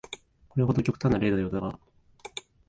[0.49, 1.77] これなど極端な例のようだが、